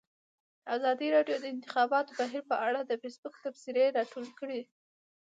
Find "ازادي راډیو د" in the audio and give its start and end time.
0.75-1.41